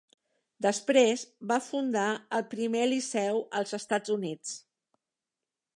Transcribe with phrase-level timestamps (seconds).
[0.65, 2.07] Després, va fundar
[2.39, 4.57] el primer liceu als Estats Units.